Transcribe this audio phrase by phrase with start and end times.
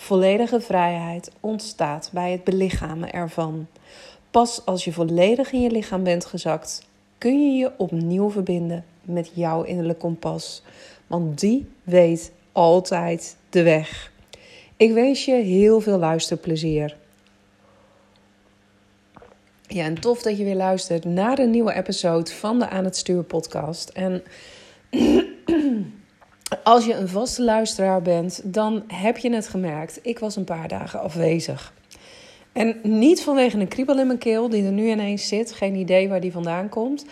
[0.00, 3.66] Volledige vrijheid ontstaat bij het belichamen ervan.
[4.30, 6.86] Pas als je volledig in je lichaam bent gezakt,
[7.18, 10.62] kun je je opnieuw verbinden met jouw innerlijke kompas.
[11.06, 14.12] Want die weet altijd de weg.
[14.76, 16.96] Ik wens je heel veel luisterplezier.
[19.66, 22.96] Ja, en tof dat je weer luistert naar een nieuwe episode van de Aan het
[22.96, 23.88] Stuur podcast.
[23.88, 24.22] En
[26.62, 29.98] als je een vaste luisteraar bent, dan heb je het gemerkt.
[30.02, 31.72] Ik was een paar dagen afwezig.
[32.52, 35.52] En niet vanwege een kriebel in mijn keel die er nu ineens zit.
[35.52, 37.04] Geen idee waar die vandaan komt.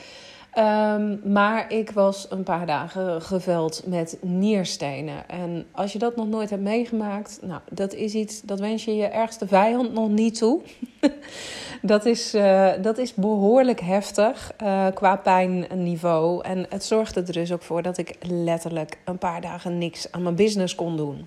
[0.58, 5.28] Um, maar ik was een paar dagen geveld met nierstenen.
[5.28, 8.96] En als je dat nog nooit hebt meegemaakt, nou, dat is iets, dat wens je
[8.96, 10.60] je ergste vijand nog niet toe.
[11.82, 16.42] dat, is, uh, dat is behoorlijk heftig uh, qua pijnniveau.
[16.44, 20.22] En het zorgde er dus ook voor dat ik letterlijk een paar dagen niks aan
[20.22, 21.26] mijn business kon doen.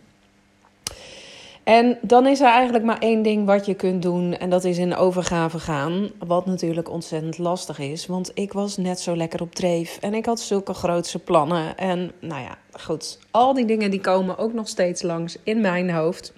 [1.64, 4.38] En dan is er eigenlijk maar één ding wat je kunt doen.
[4.38, 6.10] En dat is in overgave gaan.
[6.28, 8.06] Wat natuurlijk ontzettend lastig is.
[8.06, 9.98] Want ik was net zo lekker op dreef.
[10.02, 11.78] En ik had zulke grootse plannen.
[11.78, 13.20] En nou ja, goed.
[13.32, 16.34] Al die dingen die komen ook nog steeds langs in mijn hoofd.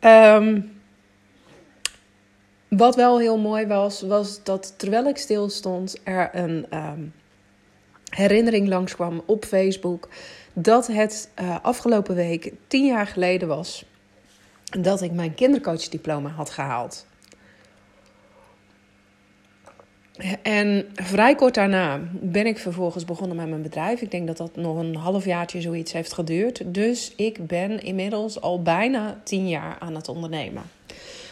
[0.00, 0.78] Um,
[2.68, 7.12] wat wel heel mooi was, was dat terwijl ik stil stond, er een um,
[8.08, 10.08] herinnering langskwam op Facebook.
[10.52, 13.84] Dat het uh, afgelopen week tien jaar geleden was
[14.78, 17.06] dat ik mijn kindercoachdiploma had gehaald.
[20.42, 24.00] En vrij kort daarna ben ik vervolgens begonnen met mijn bedrijf.
[24.00, 26.62] Ik denk dat dat nog een halfjaartje zoiets heeft geduurd.
[26.66, 30.62] Dus ik ben inmiddels al bijna tien jaar aan het ondernemen.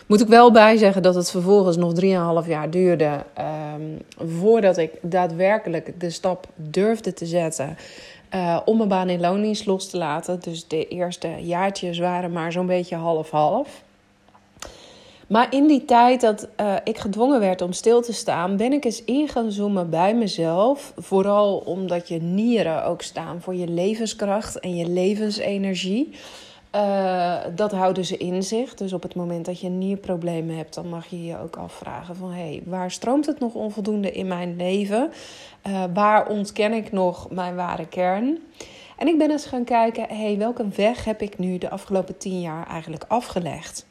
[0.06, 1.92] Moet ik wel bij zeggen dat het vervolgens nog
[2.44, 3.24] 3,5 jaar duurde
[3.74, 3.98] um,
[4.38, 7.76] voordat ik daadwerkelijk de stap durfde te zetten
[8.34, 10.40] uh, om mijn baan in loondienst los te laten.
[10.40, 13.82] Dus de eerste jaartjes waren maar zo'n beetje half-half.
[15.28, 18.84] Maar in die tijd dat uh, ik gedwongen werd om stil te staan, ben ik
[18.84, 20.92] eens in gaan zoomen bij mezelf.
[20.96, 26.12] Vooral omdat je nieren ook staan voor je levenskracht en je levensenergie.
[26.74, 28.74] Uh, dat houden ze in zich.
[28.74, 32.30] Dus op het moment dat je nierproblemen hebt, dan mag je je ook afvragen van
[32.30, 35.10] hé, hey, waar stroomt het nog onvoldoende in mijn leven?
[35.66, 38.38] Uh, waar ontken ik nog mijn ware kern?
[38.96, 42.18] En ik ben eens gaan kijken, hé, hey, welke weg heb ik nu de afgelopen
[42.18, 43.86] tien jaar eigenlijk afgelegd?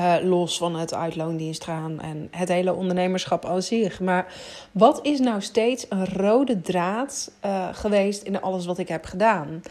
[0.00, 4.00] Uh, los van het uitloondienst gaan en het hele ondernemerschap aan zich.
[4.00, 4.34] Maar
[4.72, 7.32] wat is nou steeds een rode draad
[7.72, 9.62] geweest in alles wat ik heb gedaan?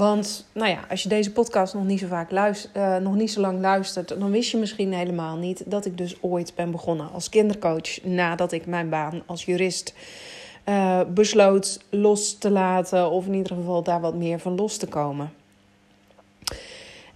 [0.00, 3.30] Want nou ja, als je deze podcast nog niet zo, vaak luistert, uh, nog niet
[3.30, 7.10] zo lang luistert, dan wist je misschien helemaal niet dat ik dus ooit ben begonnen
[7.12, 9.94] als kindercoach nadat ik mijn baan als jurist
[10.68, 14.86] uh, besloot los te laten, of in ieder geval daar wat meer van los te
[14.86, 15.32] komen.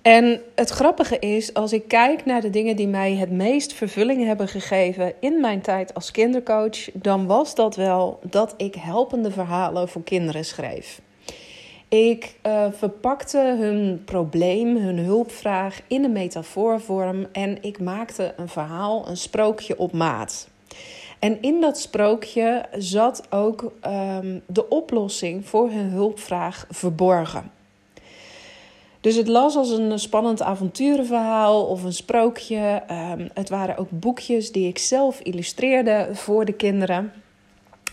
[0.03, 4.25] En het grappige is, als ik kijk naar de dingen die mij het meest vervulling
[4.25, 9.89] hebben gegeven in mijn tijd als kindercoach, dan was dat wel dat ik helpende verhalen
[9.89, 11.01] voor kinderen schreef.
[11.89, 19.09] Ik uh, verpakte hun probleem, hun hulpvraag in een metafoorvorm en ik maakte een verhaal,
[19.09, 20.49] een sprookje op maat.
[21.19, 27.51] En in dat sprookje zat ook um, de oplossing voor hun hulpvraag verborgen.
[29.01, 32.83] Dus het las als een spannend avonturenverhaal of een sprookje.
[32.91, 37.13] Um, het waren ook boekjes die ik zelf illustreerde voor de kinderen.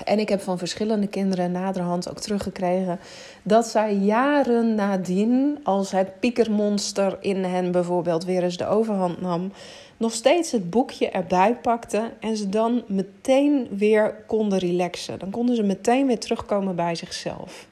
[0.04, 3.00] En ik heb van verschillende kinderen naderhand ook teruggekregen
[3.44, 9.52] dat zij jaren nadien, als het piekermonster in hen bijvoorbeeld weer eens de overhand nam,
[9.98, 15.20] nog steeds het boekje erbij pakten en ze dan meteen weer konden relaxen.
[15.20, 17.70] Dan konden ze meteen weer terugkomen bij zichzelf.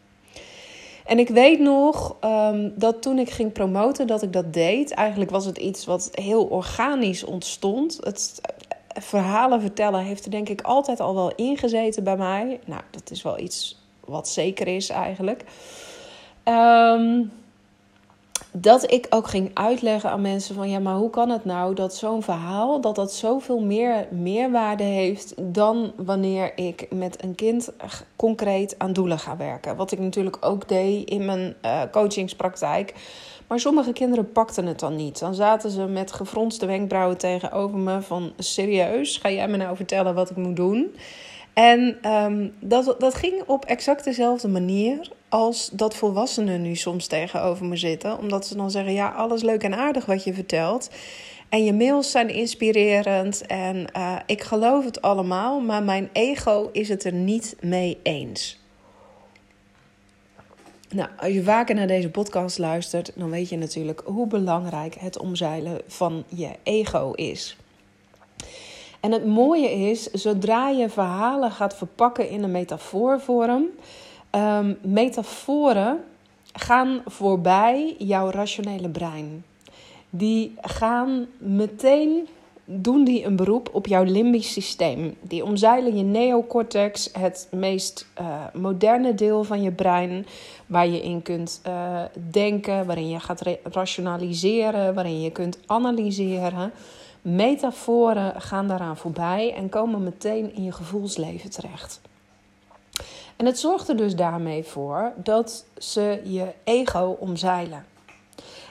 [1.05, 4.91] En ik weet nog um, dat toen ik ging promoten dat ik dat deed.
[4.91, 7.97] Eigenlijk was het iets wat heel organisch ontstond.
[8.01, 8.41] Het,
[8.99, 12.59] verhalen vertellen heeft er denk ik altijd al wel ingezeten bij mij.
[12.65, 15.43] Nou, dat is wel iets wat zeker is eigenlijk.
[16.45, 17.31] Um,
[18.51, 21.95] dat ik ook ging uitleggen aan mensen van ja, maar hoe kan het nou dat
[21.95, 27.71] zo'n verhaal dat dat zoveel meer meerwaarde heeft dan wanneer ik met een kind
[28.15, 29.75] concreet aan doelen ga werken.
[29.75, 32.93] Wat ik natuurlijk ook deed in mijn uh, coachingspraktijk.
[33.49, 35.19] Maar sommige kinderen pakten het dan niet.
[35.19, 40.15] Dan zaten ze met gefronste wenkbrauwen tegenover me van serieus, ga jij me nou vertellen
[40.15, 40.95] wat ik moet doen?
[41.53, 47.65] En ehm, dat, dat ging op exact dezelfde manier als dat volwassenen nu soms tegenover
[47.65, 48.17] me zitten.
[48.17, 50.89] Omdat ze dan zeggen, ja, alles leuk en aardig wat je vertelt.
[51.49, 56.89] En je mails zijn inspirerend en uh, ik geloof het allemaal, maar mijn ego is
[56.89, 58.58] het er niet mee eens.
[60.93, 65.19] Nou, als je vaker naar deze podcast luistert, dan weet je natuurlijk hoe belangrijk het
[65.19, 67.57] omzeilen van je ego is.
[68.99, 73.65] En het mooie is, zodra je verhalen gaat verpakken in een metafoorvorm,
[74.31, 76.03] um, metaforen
[76.53, 79.43] gaan voorbij jouw rationele brein.
[80.09, 82.27] Die gaan meteen
[82.71, 85.15] doen die een beroep op jouw limbisch systeem.
[85.21, 90.25] Die omzeilen je neocortex, het meest uh, moderne deel van je brein,
[90.65, 92.01] waar je in kunt uh,
[92.31, 96.71] denken, waarin je gaat rationaliseren, waarin je kunt analyseren.
[97.21, 102.01] Metaforen gaan daaraan voorbij en komen meteen in je gevoelsleven terecht.
[103.35, 107.85] En het zorgt er dus daarmee voor dat ze je ego omzeilen.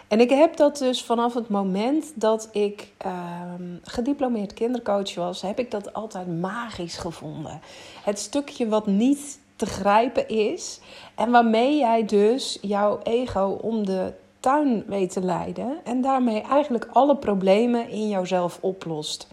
[0.08, 5.58] En ik heb dat dus vanaf het moment dat ik ehm, gediplomeerd kindercoach was, heb
[5.58, 7.60] ik dat altijd magisch gevonden.
[8.05, 10.81] Het stukje wat niet te grijpen is
[11.14, 16.88] en waarmee jij dus jouw ego om de tuin weet te leiden en daarmee eigenlijk
[16.93, 19.28] alle problemen in jouzelf oplost.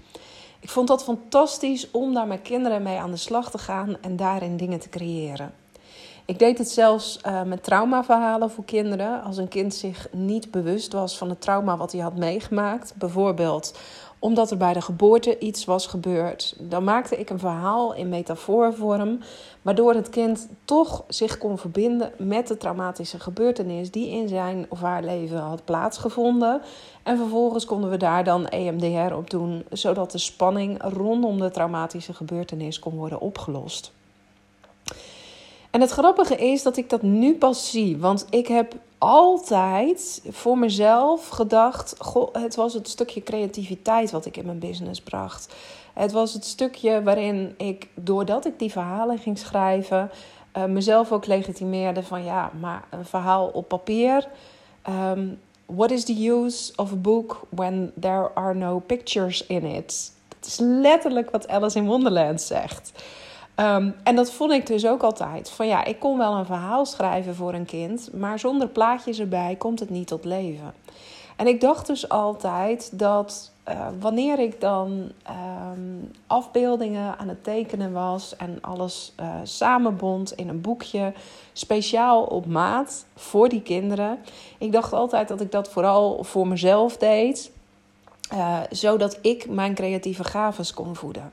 [0.60, 4.16] Ik vond dat fantastisch om daar met kinderen mee aan de slag te gaan en
[4.16, 5.54] daarin dingen te creëren.
[6.26, 9.24] Ik deed het zelfs uh, met traumaverhalen voor kinderen.
[9.24, 13.74] Als een kind zich niet bewust was van het trauma wat hij had meegemaakt, bijvoorbeeld
[14.20, 19.20] omdat er bij de geboorte iets was gebeurd, dan maakte ik een verhaal in metafoorvorm,
[19.62, 24.82] waardoor het kind toch zich kon verbinden met de traumatische gebeurtenis die in zijn of
[24.82, 26.62] haar leven had plaatsgevonden.
[27.04, 32.14] En vervolgens konden we daar dan EMDR op doen, zodat de spanning rondom de traumatische
[32.14, 33.92] gebeurtenis kon worden opgelost.
[35.76, 37.98] En het grappige is dat ik dat nu pas zie.
[37.98, 44.38] Want ik heb altijd voor mezelf gedacht: goh, het was het stukje creativiteit wat ik
[44.38, 45.54] in mijn business bracht.
[45.94, 50.12] Het was het stukje waarin ik, doordat ik die verhalen ging schrijven,
[50.58, 54.28] uh, mezelf ook legitimeerde van ja, maar een verhaal op papier.
[54.90, 60.12] Um, what is the use of a book when there are no pictures in it?
[60.40, 62.92] Dat is letterlijk wat Alice in Wonderland zegt.
[63.60, 65.50] Um, en dat vond ik dus ook altijd.
[65.50, 69.56] Van ja, ik kon wel een verhaal schrijven voor een kind, maar zonder plaatjes erbij
[69.56, 70.74] komt het niet tot leven.
[71.36, 75.12] En ik dacht dus altijd dat uh, wanneer ik dan
[75.74, 81.14] um, afbeeldingen aan het tekenen was en alles uh, samenbond in een boekje,
[81.54, 84.20] speciaal op maat voor die kinderen.
[84.58, 87.52] Ik dacht altijd dat ik dat vooral voor mezelf deed,
[88.34, 91.32] uh, zodat ik mijn creatieve gaven kon voeden.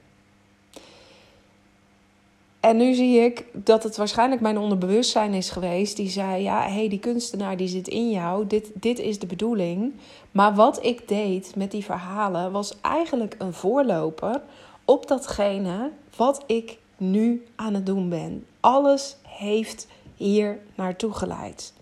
[2.63, 5.97] En nu zie ik dat het waarschijnlijk mijn onderbewustzijn is geweest.
[5.97, 8.47] Die zei: Ja, hé, hey, die kunstenaar die zit in jou.
[8.47, 9.93] Dit, dit is de bedoeling.
[10.31, 14.41] Maar wat ik deed met die verhalen was eigenlijk een voorloper
[14.85, 18.47] op datgene wat ik nu aan het doen ben.
[18.61, 19.87] Alles heeft
[20.17, 21.73] hier naartoe geleid.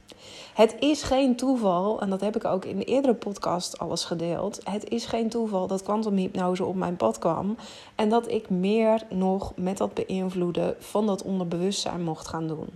[0.54, 4.60] Het is geen toeval, en dat heb ik ook in de eerdere podcast alles gedeeld.
[4.64, 7.56] Het is geen toeval dat kwantumhypnose op mijn pad kwam.
[7.94, 12.68] En dat ik meer nog met dat beïnvloeden van dat onderbewustzijn mocht gaan doen.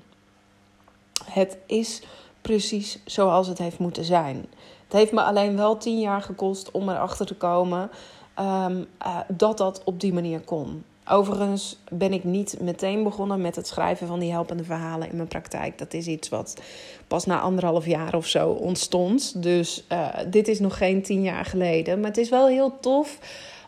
[1.25, 2.03] Het is
[2.41, 4.47] precies zoals het heeft moeten zijn.
[4.85, 7.91] Het heeft me alleen wel tien jaar gekost om erachter te komen
[8.39, 10.85] um, uh, dat dat op die manier kon.
[11.09, 15.29] Overigens ben ik niet meteen begonnen met het schrijven van die helpende verhalen in mijn
[15.29, 15.79] praktijk.
[15.79, 16.61] Dat is iets wat
[17.09, 19.43] pas na anderhalf jaar of zo ontstond.
[19.43, 22.01] Dus uh, dit is nog geen tien jaar geleden.
[22.01, 23.19] Maar het is wel heel tof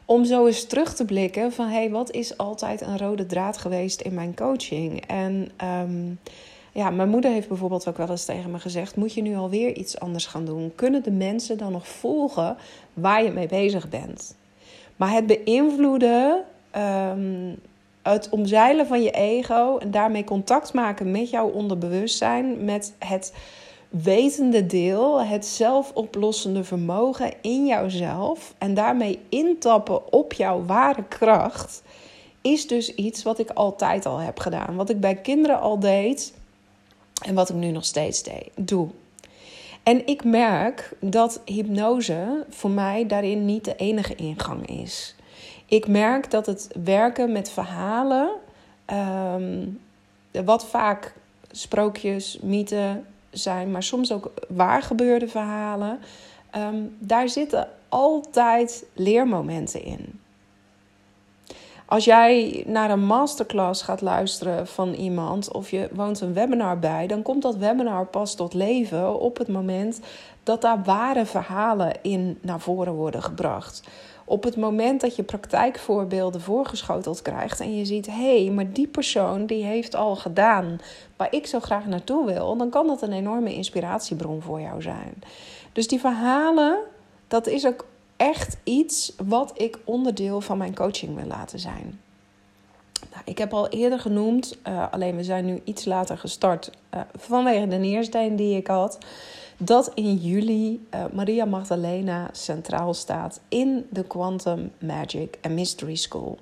[0.05, 1.67] om zo eens terug te blikken van...
[1.67, 5.07] hé, hey, wat is altijd een rode draad geweest in mijn coaching?
[5.07, 5.51] En...
[5.65, 6.19] Um,
[6.73, 9.77] ja, mijn moeder heeft bijvoorbeeld ook wel eens tegen me gezegd: Moet je nu alweer
[9.77, 10.73] iets anders gaan doen?
[10.75, 12.57] Kunnen de mensen dan nog volgen
[12.93, 14.35] waar je mee bezig bent?
[14.97, 16.45] Maar het beïnvloeden
[16.77, 17.59] um,
[18.03, 23.33] het omzeilen van je ego en daarmee contact maken met jouw onderbewustzijn, met het
[23.89, 31.83] wetende deel, het zelfoplossende vermogen in jouzelf en daarmee intappen op jouw ware kracht,
[32.41, 34.77] is dus iets wat ik altijd al heb gedaan.
[34.77, 36.35] Wat ik bij kinderen al deed
[37.25, 38.89] en wat ik nu nog steeds doe.
[39.83, 45.16] En ik merk dat hypnose voor mij daarin niet de enige ingang is.
[45.67, 48.31] Ik merk dat het werken met verhalen,
[48.87, 49.81] um,
[50.45, 51.15] wat vaak
[51.51, 55.99] sprookjes, mythen, zijn, maar soms ook waargebeurde verhalen.
[56.51, 60.21] Ehm, daar zitten altijd leermomenten in.
[61.89, 67.07] Als jij naar een masterclass gaat luisteren van iemand of je woont een webinar bij,
[67.07, 70.01] dan komt dat webinar pas tot leven op het moment
[70.43, 73.83] dat daar ware verhalen in naar voren worden gebracht.
[74.29, 78.87] Op het moment dat je praktijkvoorbeelden voorgeschoteld krijgt en je ziet, hé, hey, maar die
[78.87, 80.81] persoon die heeft al gedaan
[81.17, 85.15] waar ik zo graag naartoe wil, dan kan dat een enorme inspiratiebron voor jou zijn.
[85.73, 86.79] Dus die verhalen,
[87.29, 92.01] dat is ook echt iets wat ik onderdeel van mijn coaching wil laten zijn.
[93.11, 97.01] Nou, ik heb al eerder genoemd, uh, alleen we zijn nu iets later gestart uh,
[97.17, 98.99] vanwege de neersteen die ik had
[99.57, 106.39] dat in juli uh, Maria Magdalena centraal staat in de Quantum Magic and Mystery School.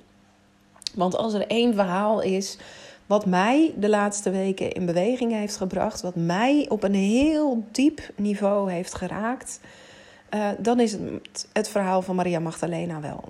[0.94, 2.58] Want als er één verhaal is
[3.06, 8.00] wat mij de laatste weken in beweging heeft gebracht, wat mij op een heel diep
[8.16, 9.60] niveau heeft geraakt,
[10.34, 13.24] uh, dan is het het verhaal van Maria Magdalena wel.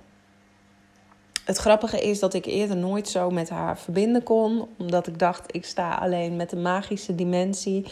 [1.45, 5.55] Het grappige is dat ik eerder nooit zo met haar verbinden kon, omdat ik dacht
[5.55, 7.85] ik sta alleen met de magische dimensie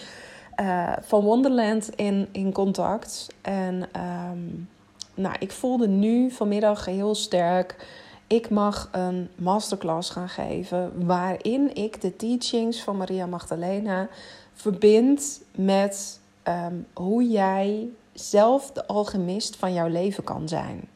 [0.62, 3.28] uh, van Wonderland in, in contact.
[3.42, 4.70] En um,
[5.14, 7.88] nou, ik voelde nu vanmiddag heel sterk.
[8.28, 14.08] Ik mag een masterclass gaan geven waarin ik de teachings van Maria Magdalena
[14.54, 20.88] verbind met um, hoe jij zelf de alchemist van jouw leven kan zijn.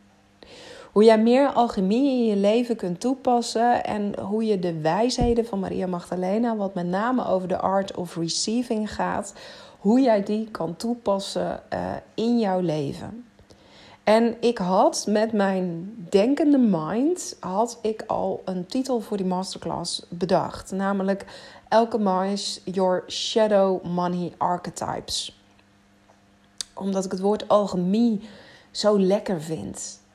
[0.98, 5.60] Hoe jij meer alchemie in je leven kunt toepassen en hoe je de wijsheden van
[5.60, 9.34] Maria Magdalena, wat met name over de art of receiving gaat,
[9.80, 11.80] hoe jij die kan toepassen uh,
[12.14, 13.26] in jouw leven.
[14.04, 20.06] En ik had met mijn denkende mind had ik al een titel voor die masterclass
[20.10, 21.26] bedacht, namelijk
[21.70, 25.42] Alchemize Your Shadow Money Archetypes.
[26.74, 28.22] Omdat ik het woord alchemie
[28.72, 30.06] zo lekker vind.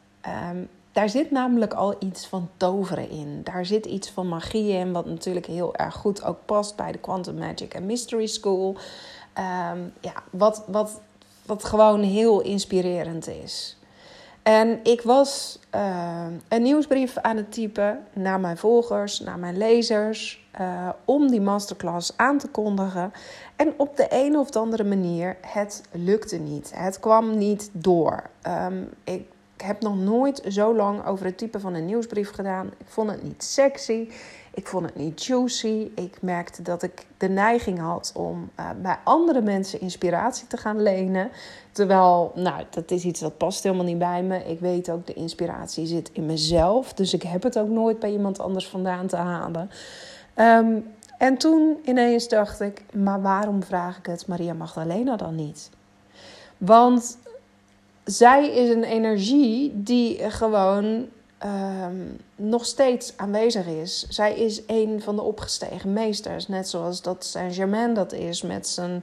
[0.51, 3.41] Um, daar zit namelijk al iets van toveren in.
[3.45, 6.99] Daar zit iets van magie in, wat natuurlijk heel erg goed ook past bij de
[6.99, 8.77] Quantum Magic and Mystery School.
[9.39, 11.01] Um, ja, wat, wat,
[11.47, 13.77] wat gewoon heel inspirerend is.
[14.43, 20.47] En ik was uh, een nieuwsbrief aan het typen naar mijn volgers, naar mijn lezers,
[20.61, 23.13] uh, om die masterclass aan te kondigen.
[23.57, 26.71] En op de een of andere manier, het lukte niet.
[26.75, 28.23] Het kwam niet door.
[28.47, 29.29] Um, ik
[29.63, 32.67] ik heb nog nooit zo lang over het type van een nieuwsbrief gedaan.
[32.67, 34.09] Ik vond het niet sexy.
[34.55, 35.91] Ik vond het niet juicy.
[35.95, 40.83] Ik merkte dat ik de neiging had om uh, bij andere mensen inspiratie te gaan
[40.83, 41.31] lenen.
[41.73, 44.45] Terwijl, nou, dat is iets dat past helemaal niet bij me.
[44.45, 46.93] Ik weet ook, de inspiratie zit in mezelf.
[46.93, 49.71] Dus ik heb het ook nooit bij iemand anders vandaan te halen.
[50.37, 50.87] Um,
[51.19, 55.71] en toen ineens dacht ik, maar waarom vraag ik het Maria Magdalena dan niet?
[56.59, 57.19] Want
[58.05, 61.09] zij is een energie die gewoon
[61.45, 64.07] um, nog steeds aanwezig is.
[64.09, 66.49] Zij is een van de opgestegen meesters.
[66.49, 69.03] Net zoals dat Saint-Germain dat is met zijn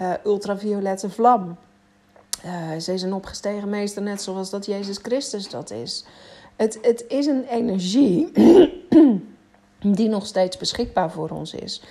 [0.00, 1.56] uh, ultraviolette vlam.
[2.44, 6.04] Uh, ze is een opgestegen meester, net zoals dat Jezus Christus dat is.
[6.56, 8.32] Het, het is een energie
[9.98, 11.82] die nog steeds beschikbaar voor ons is.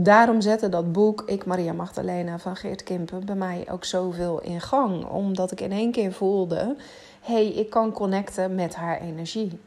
[0.00, 4.60] Daarom zette dat boek Ik Maria Magdalena van Geert Kimpen bij mij ook zoveel in
[4.60, 5.04] gang.
[5.04, 6.76] Omdat ik in één keer voelde,
[7.20, 9.60] hé, hey, ik kan connecten met haar energie.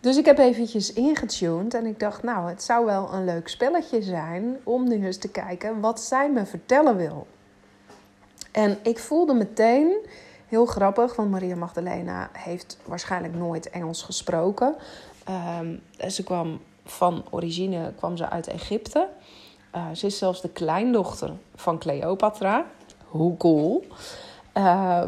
[0.00, 4.02] Dus ik heb eventjes ingetuned en ik dacht, nou, het zou wel een leuk spelletje
[4.02, 7.26] zijn om nu eens te kijken wat zij me vertellen wil.
[8.52, 9.96] En ik voelde meteen,
[10.48, 14.74] heel grappig, want Maria Magdalena heeft waarschijnlijk nooit Engels gesproken.
[15.58, 15.80] Um,
[16.10, 19.08] ze kwam van origine kwam ze uit Egypte.
[19.76, 22.66] Uh, ze is zelfs de kleindochter van Cleopatra.
[23.04, 23.86] Hoe cool.
[24.54, 25.02] Uh,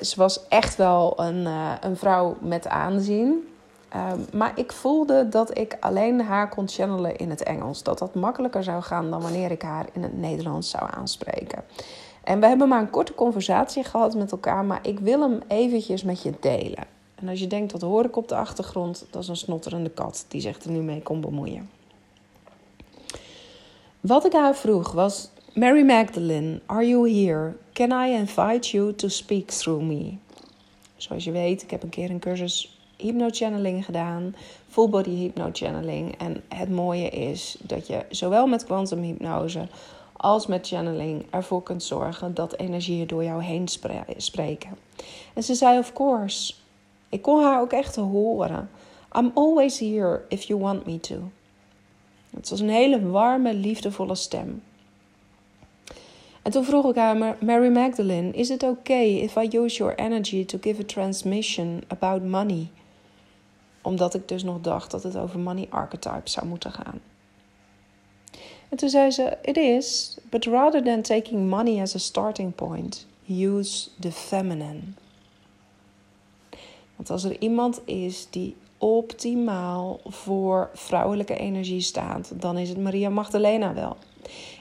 [0.00, 3.48] ze was echt wel een, uh, een vrouw met aanzien.
[3.88, 7.82] Ehm, maar ik voelde dat ik alleen haar kon channelen in het Engels.
[7.82, 11.64] Dat dat makkelijker zou gaan dan wanneer ik haar in het Nederlands zou aanspreken.
[12.24, 16.02] En we hebben maar een korte conversatie gehad met elkaar, maar ik wil hem eventjes
[16.02, 16.97] met je delen.
[17.20, 19.06] En als je denkt, wat hoor ik op de achtergrond?
[19.10, 21.70] Dat is een snotterende kat die zich er nu mee kon bemoeien.
[24.00, 27.56] Wat ik haar vroeg was: Mary Magdalene, are you here?
[27.72, 30.16] Can I invite you to speak through me?
[30.96, 34.34] Zoals je weet, ik heb een keer een cursus hypnochanneling gedaan,
[34.68, 36.18] full body hypnochanneling.
[36.18, 39.68] En het mooie is dat je zowel met kwantumhypnose
[40.16, 43.68] als met channeling ervoor kunt zorgen dat energieën door jou heen
[44.16, 44.76] spreken.
[45.34, 46.54] En ze zei: Of course.
[47.08, 48.70] Ik kon haar ook echt horen.
[49.16, 51.30] I'm always here if you want me to.
[52.30, 54.62] Het was een hele warme, liefdevolle stem.
[56.42, 60.44] En toen vroeg ik haar, Mary Magdalene, is it okay if I use your energy
[60.44, 62.70] to give a transmission about money?
[63.82, 67.00] Omdat ik dus nog dacht dat het over money archetypes zou moeten gaan.
[68.68, 73.06] En toen zei ze: It is, but rather than taking money as a starting point,
[73.26, 74.80] use the feminine.
[76.98, 83.08] Want als er iemand is die optimaal voor vrouwelijke energie staat, dan is het Maria
[83.08, 83.96] Magdalena wel.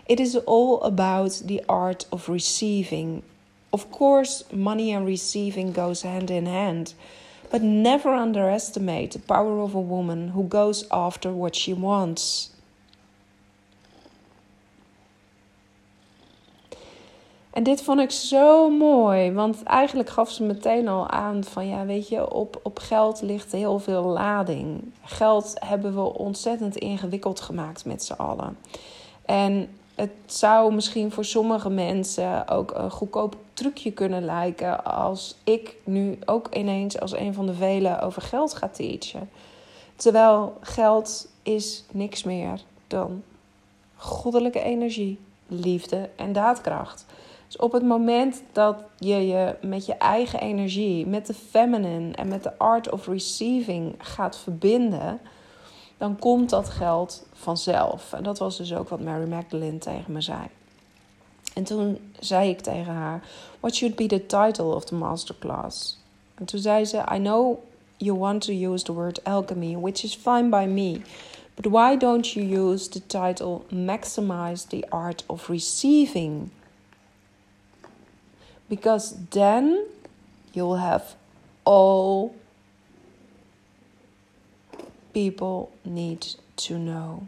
[0.06, 3.22] It is all about the art of receiving.
[3.70, 6.96] Of course, money and receiving goes hand in hand.
[7.50, 12.52] But never underestimate the power of a woman who goes after what she wants.
[17.58, 21.86] En dit vond ik zo mooi, want eigenlijk gaf ze meteen al aan van ja,
[21.86, 24.92] weet je, op, op geld ligt heel veel lading.
[25.04, 28.58] Geld hebben we ontzettend ingewikkeld gemaakt met z'n allen.
[29.26, 35.76] En het zou misschien voor sommige mensen ook een goedkoop trucje kunnen lijken als ik
[35.84, 39.30] nu ook ineens als een van de velen over geld ga teachen.
[39.96, 43.24] Terwijl geld is niks meer dan
[43.96, 47.06] goddelijke energie, liefde en daadkracht.
[47.48, 52.28] Dus op het moment dat je je met je eigen energie, met de feminine en
[52.28, 55.20] met de art of receiving gaat verbinden,
[55.98, 58.14] dan komt dat geld vanzelf.
[58.14, 60.48] En dat was dus ook wat Mary Magdalene tegen me zei.
[61.54, 63.24] En toen zei ik tegen haar:
[63.60, 65.98] What should be the title of the masterclass?
[66.36, 67.58] En toen zei ze: I know
[67.98, 71.02] you want to use the word alchemy, which is fine by me.
[71.56, 76.52] But why don't you use the title Maximize the Art of Receiving?
[78.68, 79.78] Because then
[80.52, 81.04] you'll have
[81.64, 82.36] all
[85.12, 87.22] people need to know.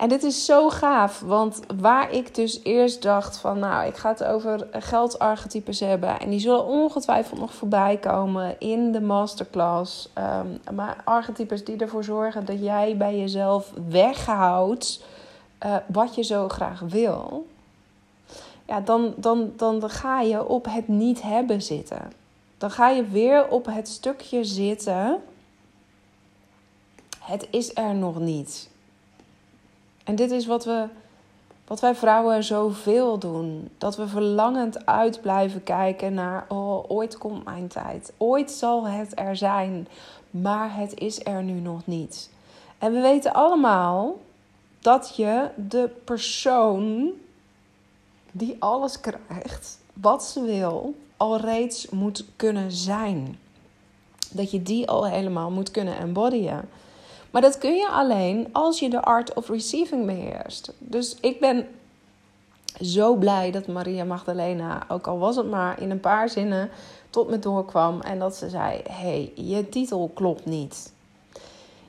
[0.00, 4.08] En dit is zo gaaf, want waar ik dus eerst dacht van, nou, ik ga
[4.08, 10.08] het over geldarchetypes hebben en die zullen ongetwijfeld nog voorbij komen in de masterclass.
[10.18, 15.04] Um, maar archetypes die ervoor zorgen dat jij bij jezelf weghoudt
[15.66, 17.46] uh, wat je zo graag wil.
[18.66, 22.12] Ja, dan, dan, dan ga je op het niet hebben zitten.
[22.58, 25.22] Dan ga je weer op het stukje zitten.
[27.18, 28.70] Het is er nog niet.
[30.04, 30.86] En dit is wat, we,
[31.66, 33.70] wat wij vrouwen zoveel doen.
[33.78, 38.12] Dat we verlangend uit blijven kijken naar, oh, ooit komt mijn tijd.
[38.16, 39.88] Ooit zal het er zijn,
[40.30, 42.30] maar het is er nu nog niet.
[42.78, 44.16] En we weten allemaal
[44.80, 47.10] dat je de persoon
[48.32, 53.38] die alles krijgt, wat ze wil, al reeds moet kunnen zijn.
[54.30, 56.68] Dat je die al helemaal moet kunnen embodyen.
[57.30, 60.72] Maar dat kun je alleen als je de art of receiving beheerst.
[60.78, 61.66] Dus ik ben
[62.80, 66.70] zo blij dat Maria Magdalena, ook al was het maar in een paar zinnen,
[67.10, 68.00] tot me doorkwam.
[68.00, 70.92] En dat ze zei: hey, je titel klopt niet.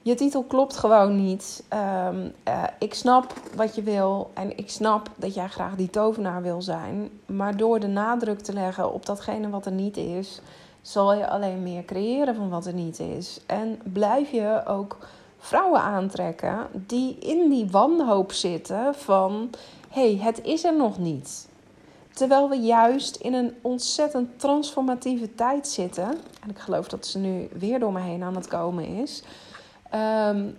[0.03, 1.63] Je titel klopt gewoon niet.
[1.67, 6.41] Ehm, eh, ik snap wat je wil en ik snap dat jij graag die tovenaar
[6.41, 7.09] wil zijn.
[7.25, 10.41] Maar door de nadruk te leggen op datgene wat er niet is,
[10.81, 13.39] zal je alleen meer creëren van wat er niet is.
[13.45, 14.97] En blijf je ook
[15.37, 19.49] vrouwen aantrekken die in die wanhoop zitten van
[19.89, 21.49] hé, hey, het is er nog niet.
[22.13, 26.07] Terwijl we juist in een ontzettend transformatieve tijd zitten.
[26.43, 29.23] En ik geloof dat ze nu weer door me heen aan het komen is.
[29.91, 30.49] Ehm,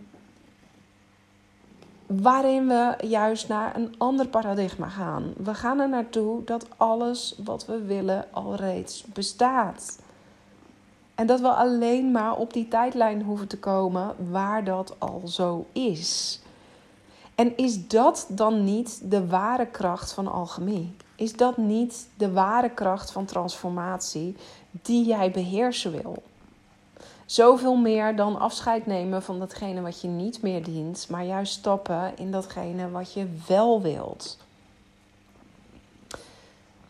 [2.07, 5.33] waarin we juist naar een ander paradigma gaan.
[5.37, 9.99] We gaan er naartoe dat alles wat we willen al reeds bestaat.
[11.15, 15.67] En dat we alleen maar op die tijdlijn hoeven te komen waar dat al zo
[15.73, 16.41] is.
[17.35, 20.95] En is dat dan niet de ware kracht van alchemie?
[21.17, 24.37] Is dat niet de ware kracht van transformatie
[24.71, 26.23] die jij beheersen wil?
[27.33, 32.13] Zoveel meer dan afscheid nemen van datgene wat je niet meer dient, maar juist stappen
[32.17, 34.39] in datgene wat je wel wilt.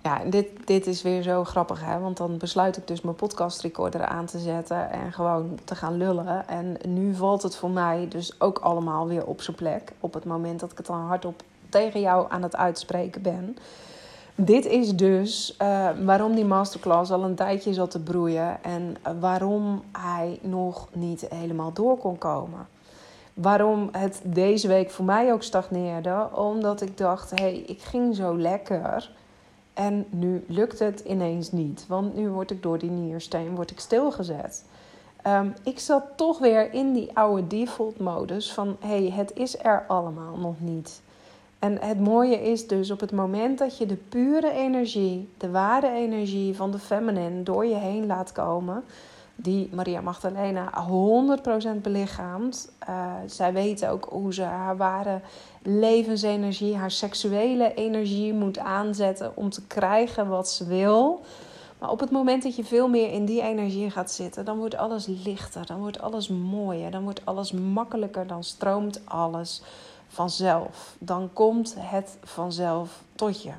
[0.03, 1.99] Ja, dit, dit is weer zo grappig, hè?
[1.99, 5.97] Want dan besluit ik dus mijn podcast recorder aan te zetten en gewoon te gaan
[5.97, 6.49] lullen.
[6.49, 9.93] En nu valt het voor mij dus ook allemaal weer op zijn plek.
[10.01, 13.57] Op het moment dat ik het dan hardop tegen jou aan het uitspreken ben.
[14.45, 19.83] Dit is dus uh, waarom die masterclass al een tijdje zat te broeien en waarom
[19.99, 22.67] hij nog niet helemaal door kon komen.
[23.35, 28.17] Waarom het deze week voor mij ook stagneerde, omdat ik dacht: hé, hey, ik ging
[28.17, 29.11] zo lekker.
[29.75, 33.81] En nu lukt het ineens niet, want nu word ik door die niersteen word ik
[33.81, 34.65] stilgezet.
[35.23, 39.65] Ehm, ik zat toch weer in die oude default modus van hé, hey, het is
[39.65, 41.03] er allemaal nog niet.
[41.63, 45.91] En het mooie is dus op het moment dat je de pure energie, de ware
[45.91, 48.85] energie van de feminine door je heen laat komen,
[49.37, 50.87] die Maria Magdalena
[51.77, 52.73] 100% belichaamt.
[52.89, 55.21] Uh, zij weet ook hoe ze haar ware
[55.63, 61.21] levensenergie, haar seksuele energie moet aanzetten om te krijgen wat ze wil.
[61.79, 64.77] Maar op het moment dat je veel meer in die energie gaat zitten, dan wordt
[64.77, 69.63] alles lichter, dan wordt alles mooier, dan wordt alles makkelijker, dan stroomt alles
[70.13, 70.97] vanzelf.
[70.99, 73.53] Dan komt het vanzelf tot je.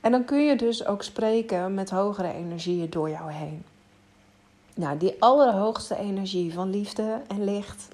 [0.00, 3.64] En dan kun je dus ook spreken met hogere energieën door jou heen.
[4.74, 7.88] Nou, die allerhoogste energie van liefde en licht.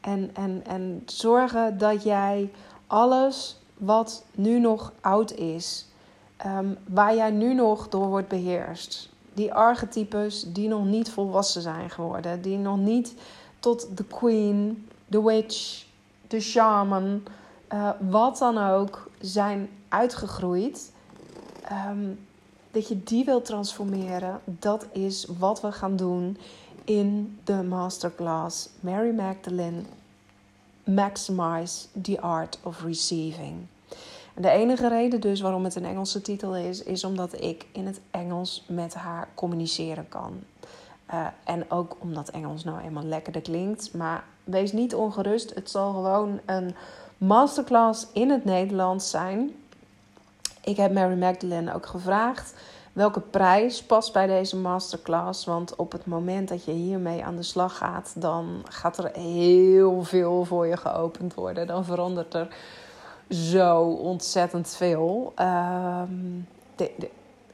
[0.00, 2.50] En, en, en zorgen dat jij
[2.86, 5.86] alles wat nu nog oud is,
[6.36, 9.08] ehm, waar jij nu nog door wordt beheerst.
[9.32, 13.14] Die archetypes die nog niet volwassen zijn geworden, die nog niet
[13.60, 15.85] tot de queen, de witch,
[16.28, 17.22] de shaman,
[17.72, 20.92] uh, wat dan ook zijn uitgegroeid.
[21.64, 22.08] Ehm,
[22.70, 26.38] dat je die wil transformeren, dat is wat we gaan doen
[26.84, 29.80] in de masterclass Mary Magdalene
[30.84, 33.66] Maximize the Art of Receiving.
[34.34, 38.00] De enige reden dus waarom het een Engelse titel is, is omdat ik in het
[38.10, 40.32] Engels met haar communiceren kan.
[41.14, 43.94] Uh, en ook omdat Engels nou eenmaal lekkerder klinkt.
[43.94, 46.74] Maar wees niet ongerust, het zal gewoon een
[47.18, 49.54] masterclass in het Nederlands zijn.
[50.64, 52.54] Ik heb Mary Magdalene ook gevraagd
[52.96, 55.44] welke prijs past bij deze masterclass.
[55.44, 60.02] Want op het moment dat je hiermee aan de slag gaat, dan gaat er heel
[60.02, 61.66] veel voor je geopend worden.
[61.66, 62.48] Dan verandert er
[63.30, 65.32] zo ontzettend veel.
[65.34, 66.36] Ehm,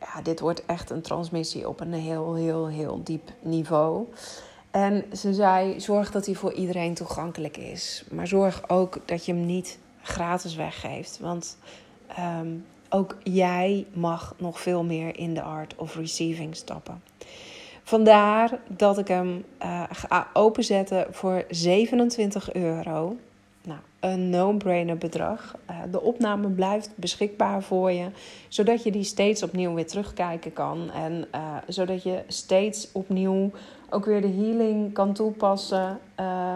[0.01, 4.07] ja, dit wordt echt een transmissie op een heel, heel, heel diep niveau.
[4.73, 8.05] En ze zei: zorg dat hij voor iedereen toegankelijk is.
[8.11, 11.19] Maar zorg ook dat je hem niet gratis weggeeft.
[11.21, 11.59] Want
[12.07, 12.49] ehm,
[12.89, 17.03] ook jij mag nog veel meer in de art of receiving stappen.
[17.83, 23.17] Vandaar dat ik hem uh, ga openzetten voor 27 euro.
[24.03, 25.57] Een no-brainer bedrag.
[25.71, 28.07] Uh, de opname blijft beschikbaar voor je,
[28.49, 30.91] zodat je die steeds opnieuw weer terugkijken kan.
[30.91, 33.51] En uh, zodat je steeds opnieuw
[33.91, 36.01] ook weer de healing kan toepassen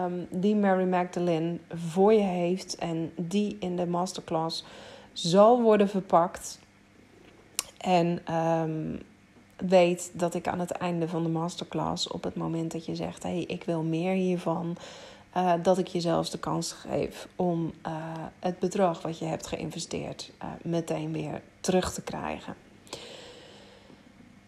[0.05, 4.65] um, die Mary Magdalene voor je heeft en die in de masterclass
[5.13, 6.59] zal worden verpakt.
[7.77, 9.01] En um,
[9.57, 13.23] weet dat ik aan het einde van de masterclass, op het moment dat je zegt:
[13.23, 14.77] hey, ik wil meer hiervan,
[15.37, 17.93] uh, dat ik je zelfs de kans geef om uh,
[18.39, 22.55] het bedrag wat je hebt geïnvesteerd uh, meteen weer terug te krijgen.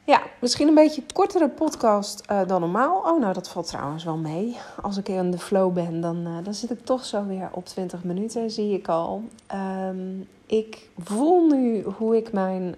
[0.04, 2.98] Ja, misschien een beetje kortere podcast dan normaal.
[2.98, 4.58] Oh, nou, dat valt trouwens wel mee.
[4.82, 8.04] Als ik in de flow ben, dan, dan zit ik toch zo weer op 20
[8.04, 9.24] minuten, zie ik al.
[9.54, 12.76] Um, ik voel nu hoe ik mijn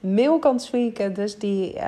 [0.00, 1.14] mail kan tweaken.
[1.14, 1.78] Dus die,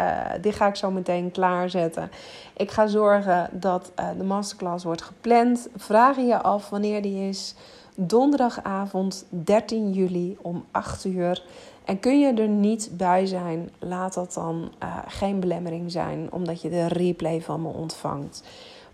[0.41, 2.11] die ga ik zo meteen klaarzetten.
[2.57, 5.69] Ik ga zorgen dat de masterclass wordt gepland.
[5.77, 7.55] Vraag je af wanneer die is.
[7.95, 11.43] Donderdagavond 13 juli om 8 uur.
[11.85, 16.63] En kun je er niet bij zijn, laat dat dan uh, geen belemmering zijn, omdat
[16.63, 18.43] je de replay van me ontvangt.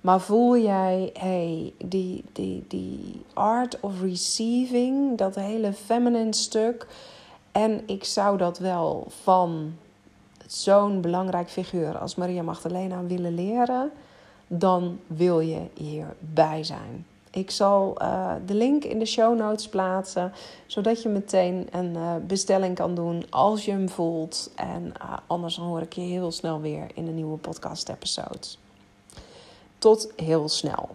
[0.00, 6.86] Maar voel jij, hey, die, die, die art of receiving, dat hele feminine stuk.
[7.56, 9.76] En ik zou dat wel van
[10.46, 13.90] zo'n belangrijk figuur als Maria Magdalena willen leren,
[14.46, 17.06] dan wil je hierbij zijn.
[17.30, 20.32] Ik zal uh, de link in de show notes plaatsen,
[20.66, 24.50] zodat je meteen een uh, bestelling kan doen als je hem voelt.
[24.54, 28.46] En uh, anders hoor ik je heel snel weer in een nieuwe podcast episode.
[29.78, 30.88] Tot heel snel.